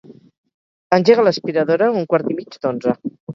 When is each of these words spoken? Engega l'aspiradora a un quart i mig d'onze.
Engega 0.97 1.25
l'aspiradora 1.27 1.91
a 1.91 1.95
un 2.01 2.09
quart 2.15 2.33
i 2.33 2.39
mig 2.41 2.59
d'onze. 2.65 2.97